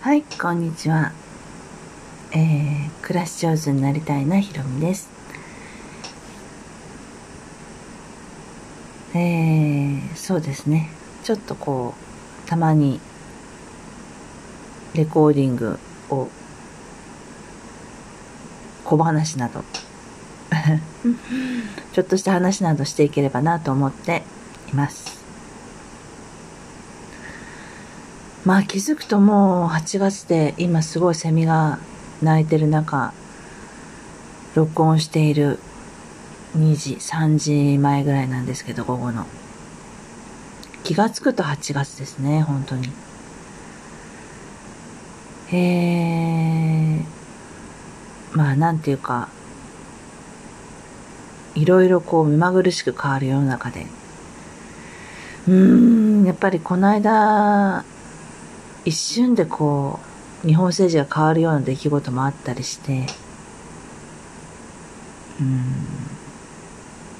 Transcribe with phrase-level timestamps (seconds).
[0.00, 1.10] はい、こんにちは。
[2.30, 5.10] えー、暮らし上手になりたいなひろみです。
[9.12, 10.88] えー、そうですね。
[11.24, 11.94] ちょっとこ
[12.46, 13.00] う、たまに、
[14.94, 16.28] レコーディングを、
[18.84, 19.64] 小話など、
[21.92, 24.22] ちょっとした話などしていければなと思って
[24.70, 25.17] います。
[28.44, 31.78] まあ気づくともう8月で今すごいセミが
[32.22, 33.12] 鳴いてる中
[34.54, 35.58] 録音している
[36.56, 39.26] 2時3時前ぐらいなんですけど午後の。
[40.84, 42.88] 気がつくと8月ですね本当に。
[45.52, 47.04] えー、
[48.36, 49.28] まあなんていうか
[51.54, 53.86] いろいろこう目まぐるしく変わる世の中で。
[55.46, 57.84] うーんやっぱりこの間
[58.84, 59.98] 一瞬でこ
[60.44, 63.06] う日本政治が変わるような出来事もあったりして
[65.40, 65.64] うん。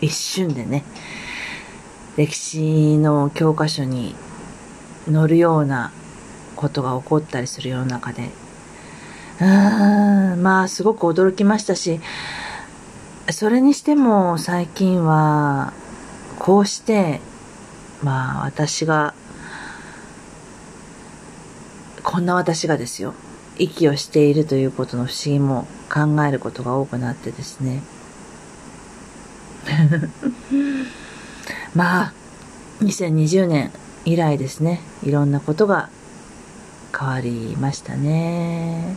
[0.00, 0.84] 一瞬でね
[2.16, 4.14] 歴史の教科書に
[5.10, 5.92] 載るような
[6.56, 8.30] ことが起こったりする世の中で。
[9.40, 12.00] うーんまあすごく驚きましたし
[13.30, 15.72] それにしても最近は
[16.38, 17.20] こうして
[18.02, 19.14] まあ私が
[22.12, 23.14] こんな私がですよ。
[23.56, 27.82] 息をしているということの不思議も考えることが多くなってですね。
[31.74, 32.12] まあ
[32.82, 33.70] 2020年
[34.04, 34.82] 以来ですね。
[35.02, 35.88] いろんなことが
[36.94, 38.94] 変わりましたね。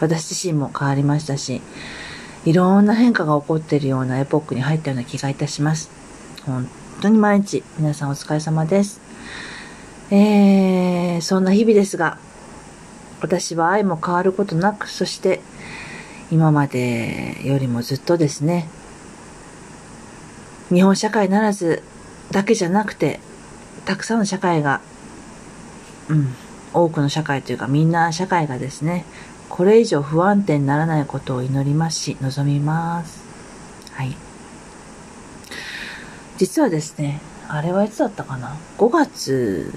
[0.00, 1.62] 私自身も変わりましたし
[2.44, 5.88] いろんな変化が起こっているようなエポックに入ったような気がいたします。
[6.44, 6.68] 本
[7.00, 9.00] 当に毎日皆さんお疲れ様です。
[10.10, 12.18] えー、そんな日々ですが
[13.20, 15.40] 私は愛も変わることなくそして
[16.30, 18.68] 今までよりもずっとですね。
[20.68, 21.82] 日本社会ならず
[22.32, 23.20] だけじゃなくて
[23.84, 24.80] たくさんの社会が
[26.08, 26.34] うん
[26.74, 29.04] 多くの社会というかみんな社会がですね
[29.48, 33.24] これ以上不安定にならないことを祈りますし望みます。
[33.92, 34.14] はい。
[36.36, 39.72] 実はですねあれはいつだったかな？5月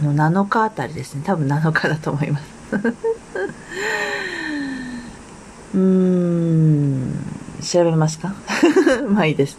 [0.00, 1.22] の7日あたりですね。
[1.24, 2.61] 多分7日だと思います。
[5.74, 7.14] うーん
[7.62, 8.34] 調べますか？
[9.08, 9.58] まあいいです。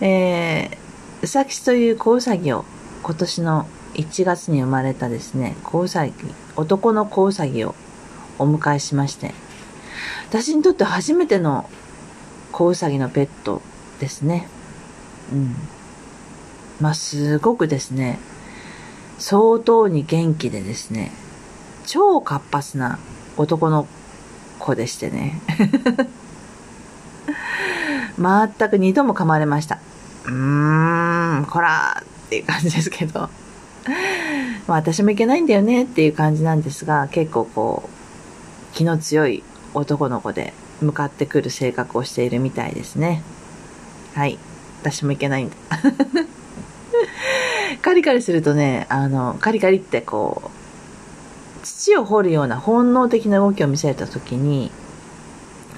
[0.00, 0.76] えー、
[1.24, 2.64] うさぎという子うさぎを
[3.02, 6.12] 今年の1月に生まれたですね、子うさぎ、
[6.56, 7.74] 男の子うさぎを
[8.38, 9.34] お迎えしまして、
[10.28, 11.68] 私にとって初めての
[12.52, 13.62] 子うさぎのペット
[14.00, 14.48] ですね。
[15.32, 15.56] うん。
[16.80, 18.18] まあ、すごくですね、
[19.18, 21.10] 相当に元気でですね、
[21.86, 22.98] 超活発な
[23.36, 23.86] 男の
[24.58, 25.40] 子でしてね。
[28.18, 29.78] 全く二度も噛まれました。
[30.24, 33.28] うーん、こらーっていう感じですけど。
[34.66, 43.22] まあ私もいけないんだよねっていう感じなんですが、結構こう、気の強い男の子で向かってくる性格をしているみたいですね。
[44.14, 44.38] はい。
[44.82, 45.56] 私もいけないんだ。
[47.82, 50.50] カリカリするとね、あの、カリカリってこう、
[51.66, 54.70] 土を掘るような本能的な動きを見せたときに、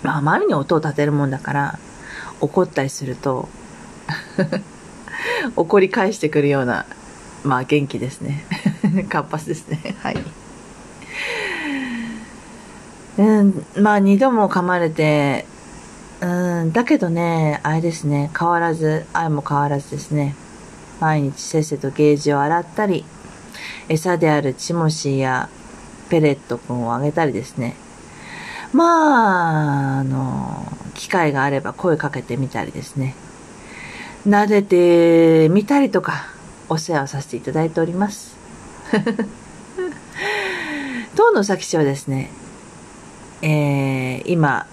[0.03, 1.79] まあ、あまりに音を立てるもんだから、
[2.43, 3.49] 怒ったりすると、
[5.57, 6.85] 怒り返してくるような、
[7.43, 8.45] まあ元気ですね。
[9.09, 9.97] 活発ですね。
[10.03, 10.19] はい。
[13.17, 15.47] うん、まあ二度も噛まれて、
[16.21, 20.37] うん、だけどね、あれですね、変わらず、愛も変わらずですね、
[21.01, 23.07] 毎日せっせとゲージを洗ったり、
[23.89, 25.49] 餌であるチモシーや
[26.09, 27.77] ペレット君をあげたりですね、
[28.73, 33.15] まあ、あの、機会があれば声かけてみたりですね。
[34.27, 36.27] 撫でてみたりとか、
[36.69, 38.37] お世話をさせていただいております。
[41.17, 42.31] 当の佐吉はですね、
[43.43, 44.67] えー、今、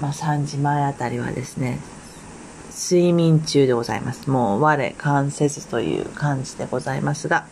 [0.00, 1.78] まあ、3時前あたりはですね、
[2.74, 4.30] 睡眠中でございます。
[4.30, 7.44] もう我関せずという感じでございますが、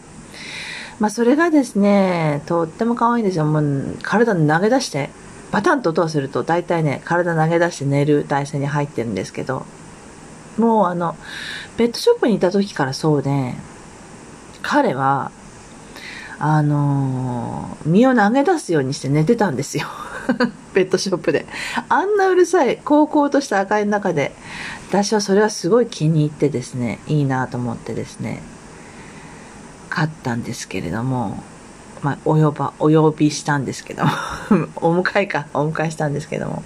[1.00, 3.46] まあそれがですね、とっても可愛いんですよ。
[3.46, 5.08] もう体投げ出して、
[5.50, 9.64] バタンと音がすると大体ね、体投げ出して寝る体勢に入ってるんですけど、
[10.58, 11.16] もうあの、
[11.78, 13.54] ペットショップにいた時からそうで、
[14.62, 15.32] 彼は、
[16.38, 19.86] あのー身を投げ出すようにして寝てたんですよ。
[20.74, 21.46] ペットショップで。
[21.88, 24.32] あんなうるさい、高校とした赤い中で、
[24.90, 28.42] 私はそれはすごい気に入ってですね、いいなと思ってですね、
[30.00, 31.42] 買ったんですけれども、
[32.00, 34.10] まあ、お呼ば、お呼びしたんですけども
[34.76, 36.62] お迎えか、お迎えしたんですけども。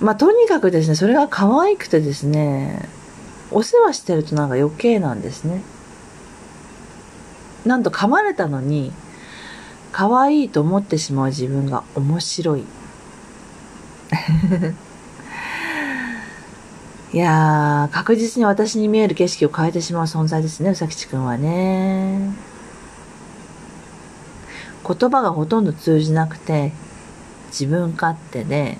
[0.00, 2.88] まあ、とにかくですね、それが可愛くてですね、
[3.50, 5.60] お世話してるとなんか余計なんですね。
[7.66, 8.94] なんと噛まれたのに、
[9.92, 12.64] 可愛いと思ってしまう自分が面白い。
[17.12, 22.32] いやー、確実に私に見える景色を変えてしまう存在ですね、うさきちくんはね。
[24.86, 26.72] 言葉がほとんど通じなくて、
[27.48, 28.78] 自分勝手で、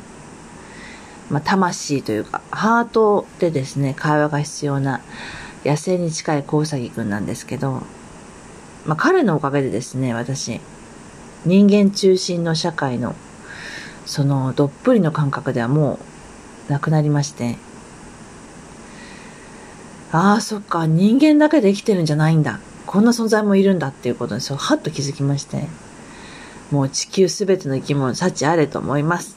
[1.30, 5.02] まあ、魂というか、ハートでですね、会話が必要な
[5.62, 7.82] 野生に近いコウサギくんなんですけど、
[8.86, 10.58] まあ、彼のおかげでですね、私、
[11.44, 13.14] 人間中心の社会の、
[14.06, 15.98] そのどっぷりの感覚ではも
[16.70, 17.58] うなくなりまして、
[20.12, 22.60] ああ、そっか、人間だけで生きてるんじゃないんだ。
[22.86, 25.66] こんな存在もいるんだっていうことに、そう、はっと気づきまして、
[26.70, 29.36] もう地球すべての生き物、幸あれと思います。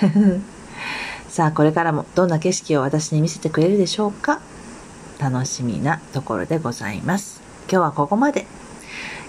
[1.28, 4.40] さあ、これからもどんな景色を私に見せてくれるでしょうか
[5.18, 7.42] 楽しみなところでございます。
[7.70, 8.46] 今日はここまで。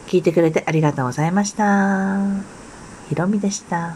[0.08, 2.20] 聞いてくれてありがとうございました。
[3.10, 3.96] ひろみでした。